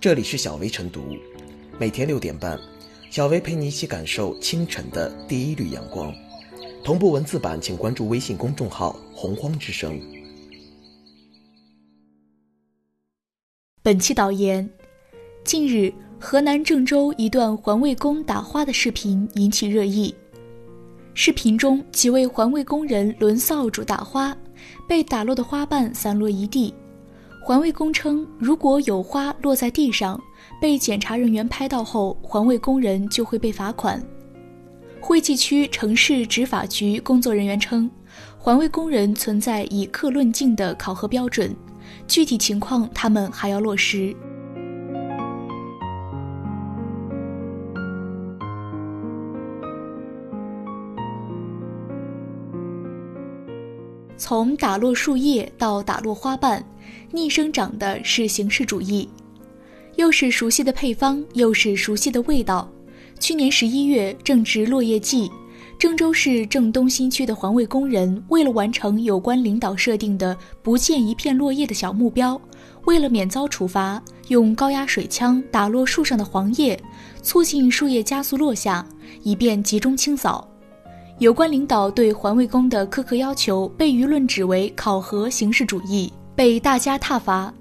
[0.00, 1.14] 这里是小薇晨读，
[1.78, 2.58] 每天六点半，
[3.10, 6.10] 小薇陪你一起感受清晨的第一缕阳光。
[6.82, 10.00] 同步文字版，请关注微信公众号“洪荒之声”。
[13.84, 14.66] 本期导言：
[15.44, 20.14] 近日，河南郑州一段环卫工打花的视频引起热议。
[21.12, 24.34] 视频中，几位环卫工人轮扫帚打花，
[24.88, 26.72] 被打落的花瓣散落一地。
[27.42, 30.20] 环卫工称，如果有花落在地上，
[30.60, 34.00] 被检查人员拍到后，环卫工人就会被罚款。
[35.00, 37.90] 惠济区城市执法局工作人员称，
[38.38, 41.56] 环卫工人存在以客论境的考核标准，
[42.06, 44.14] 具体情况他们还要落实。
[54.20, 56.62] 从打落树叶到打落花瓣。
[57.10, 59.08] 逆生长的是形式主义，
[59.96, 62.70] 又是熟悉的配方，又是熟悉的味道。
[63.18, 65.30] 去年十一月正值落叶季，
[65.78, 72.38] 郑州市郑东新区的环卫工人为了完成有关领导设定的不见一片落叶的小目标，
[72.84, 76.78] 为了免遭处罚，用高压水枪打落树上的黄叶，
[77.22, 78.86] 促进树叶加速落下，
[79.22, 80.49] 以便集中清扫。
[81.20, 86.10] 有关领导对环卫工的苛刻要求被舆论指为考核形式主义。
[86.34, 87.52] 被大家挞伐，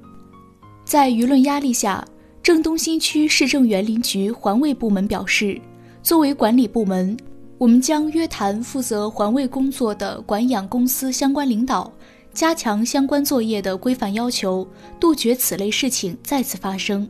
[0.86, 2.08] 在舆论压力下，
[2.42, 5.60] 郑东新区市政园林局环卫部门表示，
[6.02, 7.18] 作为管理部门，
[7.58, 11.92] 我们将约谈负责环卫工作的管养公司相关领导，
[12.34, 14.66] 加强相关作业的规范要求，
[15.02, 17.06] 杜绝此类事情再次发生。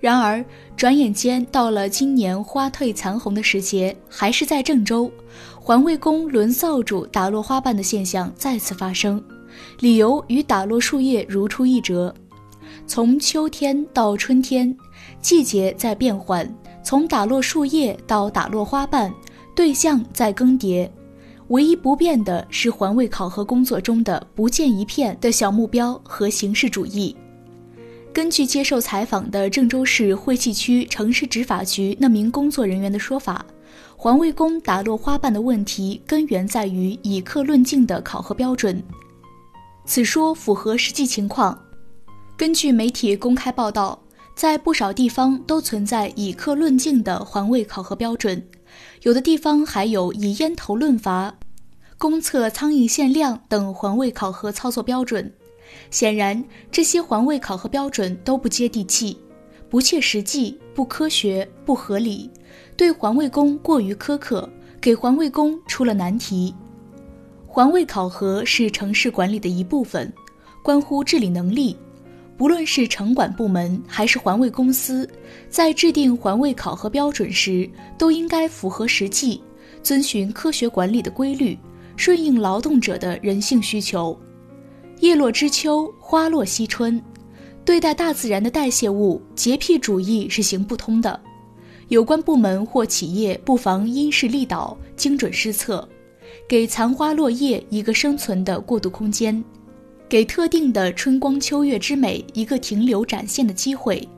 [0.00, 0.44] 然而，
[0.76, 5.10] 转眼间到了今年花褪残红的时节，还是在郑州，
[5.58, 9.22] 环卫工轮扫帚打落花瓣的现象再次发生。
[9.80, 12.14] 理由与打落树叶如出一辙，
[12.86, 14.76] 从秋天到春天，
[15.22, 16.46] 季节在变换；
[16.82, 19.12] 从打落树叶到打落花瓣，
[19.54, 20.88] 对象在更迭。
[21.48, 27.16] 唯一不变的是环卫考核工作中的“不见一片”的小目标和形式主义。
[28.16, 33.44] 根据接受采访的郑州市惠济区城市执法局那名工作人员的说法，
[33.94, 38.82] 环卫工打落花瓣的问题根源在于以客论境的考核标准。
[39.84, 41.62] 此说符合实际情况。
[42.38, 44.02] 根据媒体公开报道，
[44.34, 48.42] 在不少地方都存在以客论境的环卫考核标准，
[49.02, 51.34] 有的地方还有以烟头论罚、
[51.98, 55.34] 公测苍蝇限量等环卫考核操作标准。
[55.90, 59.16] 显然，这些环卫考核标准都不接地气、
[59.68, 62.30] 不切实际、不科学、不合理，
[62.76, 64.48] 对环卫工过于苛刻，
[64.80, 66.54] 给环卫工出了难题。
[67.46, 70.12] 环卫考核是城市管理的一部分，
[70.62, 71.76] 关乎治理能力。
[72.36, 75.08] 不论是城管部门还是环卫公司，
[75.48, 77.66] 在制定环卫考核标准时，
[77.96, 79.42] 都应该符合实际，
[79.82, 81.58] 遵循科学管理的规律，
[81.96, 84.14] 顺应劳动者的人性需求。
[85.00, 87.00] 叶落知秋，花落惜春。
[87.64, 91.20] 对待大自然的代谢物，洁癖主义是行不通的。
[91.88, 95.86] 有关部门或企业不妨因势利导，精准施策。
[96.48, 99.42] 给残花落叶一个生存的过渡空间，
[100.08, 104.08] 给特定的春光秋月之美一个停留展现的机会，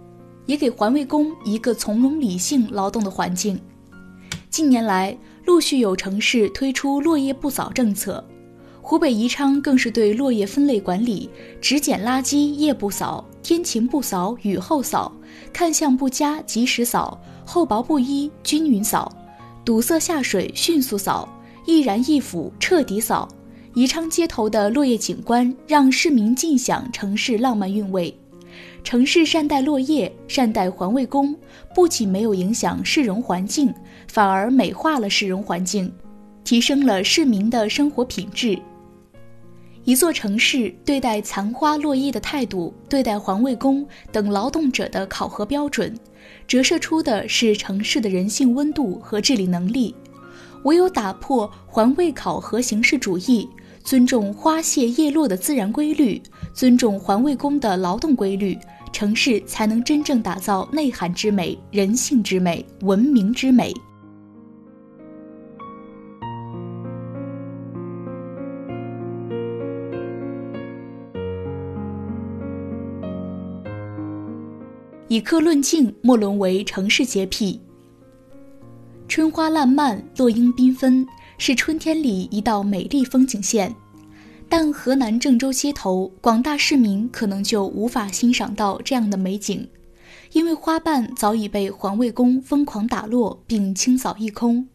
[0.47, 3.61] 也给环卫工一个从容理性劳动的环境。
[4.51, 8.23] 近年来，陆续有城市推出落叶不扫政策，
[8.89, 11.29] 湖北宜昌更是对落叶分类管理：
[11.61, 15.13] 只捡垃圾夜不扫，天晴不扫雨后扫，
[15.53, 19.15] 看相不佳及时扫，厚薄不一均匀扫，
[19.63, 21.29] 堵塞下水迅速扫。
[21.67, 23.29] 易燃易腐，彻底扫。
[23.75, 28.19] 宜昌街头的落叶景观，让市民尽享城市浪漫韵味。
[28.83, 31.37] 城市善待落叶，善待环卫工，
[31.75, 33.71] 不仅没有影响市容环境，
[34.11, 35.93] 反而美化了市容环境，
[36.43, 38.59] 提升了市民的生活品质。
[39.89, 45.99] 一座城市对待残花落叶的态度，对待环卫工等劳动者的考核标准，
[46.47, 49.95] 折射出的是城市的人性温度和治理能力。
[50.65, 53.49] 唯有打破环卫考核形式主义，
[53.83, 56.21] 尊重花谢叶落的自然规律，
[56.53, 58.59] 尊重环卫工的劳动规律，
[58.93, 63.73] 城市才能真正打造内涵之美、人性之美、文明之美。
[75.09, 77.59] 以客论境，莫沦为城市洁癖。
[79.09, 81.07] 春花烂漫，落英缤纷，
[81.39, 83.75] 是春天里一道美丽风景线。
[84.51, 89.67] 但河南郑州街头，广大市民可能就无法欣赏到这样的美景，
[90.33, 94.69] 因为花瓣早已被环卫工疯狂打落并清扫一空。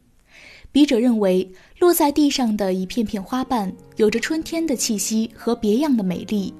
[0.71, 1.47] 笔者认为，
[1.77, 6.51] 落在地上的一片片花瓣有着春天的气息和别样的美丽，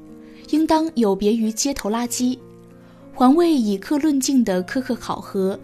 [0.52, 2.38] 应当有别于街头垃圾。
[3.16, 5.58] 环卫以客论境的苛刻考核，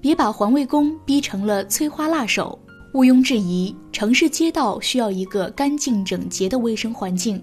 [0.00, 2.56] 别把环卫工逼成了催花辣手。
[2.94, 7.42] 毋庸置疑，城市街道需要一个干净整洁的卫生环境。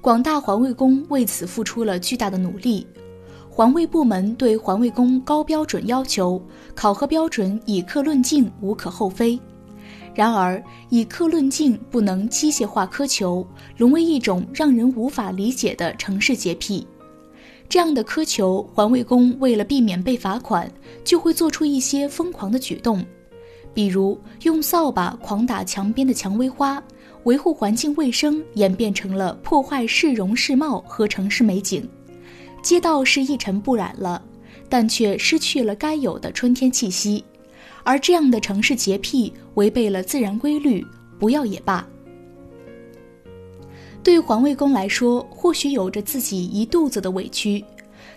[0.00, 2.86] 广大环卫工为此付出了巨大的努力。
[3.50, 6.40] 环卫部门对环卫工高标准要求，
[6.76, 9.38] 考核标准以客论境无可厚非。
[10.14, 13.44] 然而，以客论境不能机械化苛求，
[13.76, 16.86] 沦为一种让人无法理解的城市洁癖。
[17.68, 20.70] 这样的苛求，环卫工为了避免被罚款，
[21.04, 23.04] 就会做出一些疯狂的举动，
[23.74, 26.82] 比如用扫把狂打墙边的蔷薇花，
[27.24, 31.86] 维护环境卫生演变成了破坏市容市貌和城市美景。
[32.62, 34.22] 街道是一尘不染了，
[34.68, 37.22] 但却失去了该有的春天气息。
[37.84, 40.84] 而这样的城市洁癖违背了自然规律，
[41.18, 41.86] 不要也罢。
[44.02, 47.64] 对环卫工来说，或许有着自己一肚子的委屈，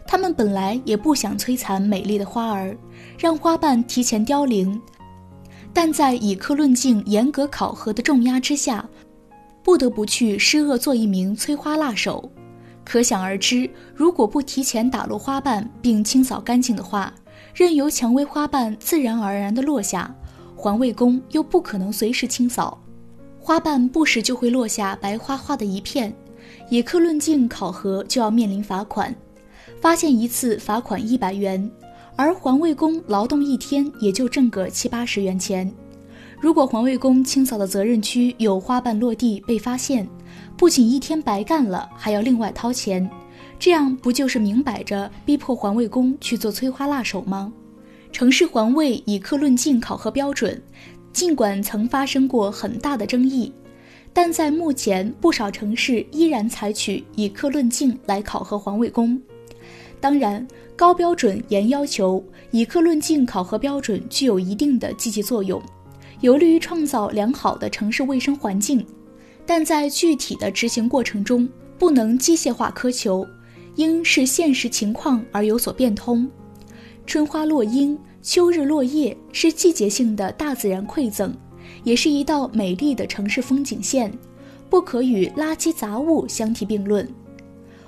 [0.07, 2.75] 他们本来也不想摧残美丽的花儿，
[3.17, 4.79] 让花瓣提前凋零，
[5.73, 8.87] 但在以客论径、严格考核的重压之下，
[9.63, 12.31] 不得不去施恶做一名催花辣手。
[12.83, 17.13] 可想而知，如果不提前打落花瓣并清扫干净的话，
[17.53, 20.13] 任由蔷薇花瓣自然而然地落下，
[20.55, 22.81] 环卫工又不可能随时清扫，
[23.51, 26.15] 花瓣不时就会落下白花花的一片。
[26.69, 29.13] 以克论径考核就要面临罚款，
[29.81, 31.69] 发现一次罚款一百元，
[32.15, 35.69] 而环卫工劳动一天也就挣个七八十元钱。
[36.39, 40.07] 如果环卫工清扫的责任区有花瓣落地被发现，
[40.55, 43.09] 不仅一天白干了，还要另外掏钱。
[43.59, 47.51] 这样不就是明摆着逼迫环卫工去做催花辣手吗？
[48.13, 50.61] 城市环卫以客论径考核标准，
[51.13, 53.51] 尽管曾发生过很大的争议，
[54.13, 59.21] 但在目前不少城市依然采取以客论径来考核环卫工。
[59.99, 65.61] 当然，高标准严要求、以客论径考核标准具有一定的积极作用，
[66.21, 68.83] 有利于创造良好的城市卫生环境，
[69.45, 71.47] 但在具体的执行过程中，
[71.77, 73.27] 不能机械化苛求。
[73.75, 76.29] 应视现实情况而有所变通。
[77.05, 81.33] 春花落樱，秋日落叶，是季节性的大自然馈赠，
[81.83, 84.13] 也是一道美丽的城市风景线，
[84.69, 87.07] 不可与垃圾杂物相提并论。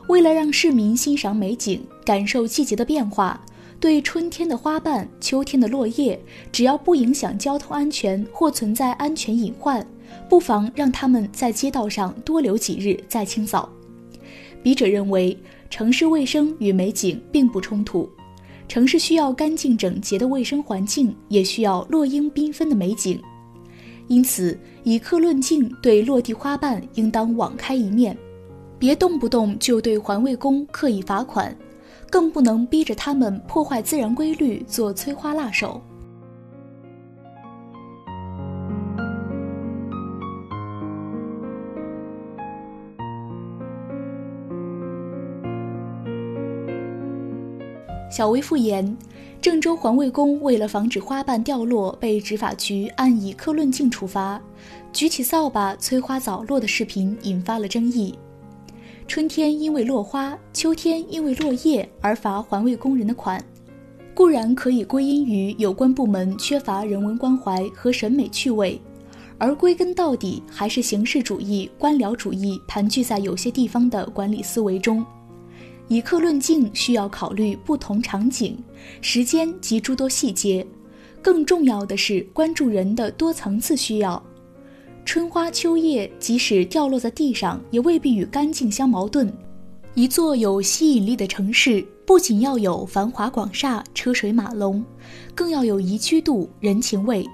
[0.07, 3.39] 为了让市民欣赏美景，感受季节的变化，
[3.79, 6.19] 对春天的花瓣、秋天的落叶，
[6.51, 9.85] 只要不影响交通安全或存在安全隐患，
[10.27, 13.69] 不妨让他们在街道上多留几日再清扫。
[14.63, 15.37] 笔者认为。
[15.69, 18.07] 城市卫生与美景并不冲突，
[18.73, 23.21] 城市需要干净整洁的卫生环境，也需要落英缤纷的美景。
[24.07, 28.17] 因此，以客论径，对落地花瓣应当网开一面，
[28.79, 31.55] 别动不动就对环卫工刻意罚款，
[32.09, 35.79] 更不能逼着他们破坏自然规律，做催花辣手。
[48.13, 48.95] 小薇复言，
[49.41, 54.39] 郑州环卫工为了防止花瓣掉落，被执法局按以克论径处罚，
[54.91, 58.13] 举起扫把催花早落的视频引发了争议。
[59.07, 63.43] 春天因为落花，秋天因为落叶而罚环卫工人的款，
[64.13, 68.79] 固然可以归因于有关部门缺乏人文关怀和审美趣味，
[69.39, 75.03] 而归根到底还是形式主义、官僚主义盘踞在有些地方的管理思维中。
[75.87, 78.57] 以客论境需要考虑不同场景、
[79.01, 80.65] 时间及诸多细节，
[81.21, 84.21] 更重要的是关注人的多层次需要。
[85.05, 89.31] 春花秋叶即使掉落在地上，也未必与干净相矛盾。
[89.95, 94.83] 一座有吸引力的城市，不仅要有繁华广厦、车水马龙，
[95.35, 97.27] 更要有宜居度、人情味。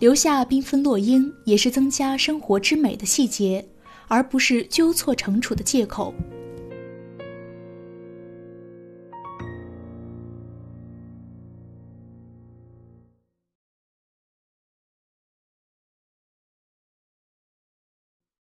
[0.00, 3.64] 留下缤纷落英，也是增加生活之美的细节，
[4.06, 6.12] 而不是纠错惩处的借口。